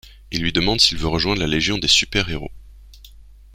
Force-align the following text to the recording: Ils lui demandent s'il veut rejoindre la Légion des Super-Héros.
Ils 0.31 0.41
lui 0.41 0.51
demandent 0.51 0.81
s'il 0.81 0.97
veut 0.97 1.07
rejoindre 1.07 1.41
la 1.41 1.45
Légion 1.47 1.77
des 1.77 1.87
Super-Héros. 1.87 2.49